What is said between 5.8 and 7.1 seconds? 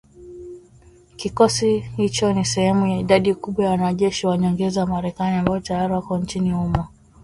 wako nchini humo